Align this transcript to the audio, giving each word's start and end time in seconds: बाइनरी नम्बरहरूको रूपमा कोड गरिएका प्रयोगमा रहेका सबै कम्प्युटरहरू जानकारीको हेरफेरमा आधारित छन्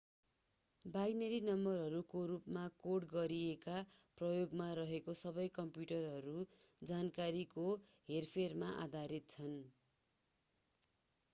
बाइनरी 0.85 1.39
नम्बरहरूको 1.41 2.21
रूपमा 2.29 2.61
कोड 2.79 3.03
गरिएका 3.11 3.75
प्रयोगमा 4.17 4.69
रहेका 4.79 5.15
सबै 5.19 5.45
कम्प्युटरहरू 5.57 6.33
जानकारीको 6.81 7.67
हेरफेरमा 8.09 8.71
आधारित 8.79 9.29
छन् 9.35 9.53